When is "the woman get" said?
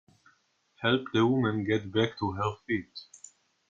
1.13-1.91